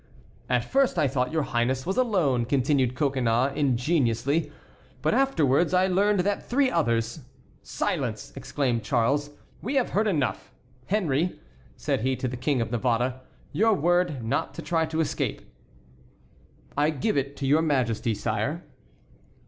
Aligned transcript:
"At 0.49 0.65
first 0.65 0.97
I 0.97 1.07
thought 1.07 1.31
your 1.31 1.43
highness 1.43 1.85
was 1.85 1.95
alone," 1.95 2.45
continued 2.45 2.95
Coconnas, 2.95 3.53
ingenuously, 3.55 4.51
"but 5.03 5.13
afterwards 5.13 5.75
I 5.75 5.85
learned 5.85 6.21
that 6.21 6.41
three 6.49 6.71
others"— 6.71 7.19
"Silence!" 7.61 8.33
exclaimed 8.35 8.83
Charles; 8.83 9.29
"we 9.61 9.75
have 9.75 9.91
heard 9.91 10.07
enough. 10.07 10.51
Henry," 10.87 11.39
said 11.77 12.01
he 12.01 12.15
to 12.15 12.27
the 12.27 12.35
King 12.35 12.61
of 12.61 12.71
Navarre, 12.71 13.21
"your 13.51 13.75
word 13.75 14.23
not 14.23 14.55
to 14.55 14.63
try 14.63 14.87
to 14.87 15.01
escape." 15.01 15.43
"I 16.75 16.89
give 16.89 17.15
it 17.15 17.37
to 17.37 17.45
your 17.45 17.61
Majesty, 17.61 18.15
sire." 18.15 18.63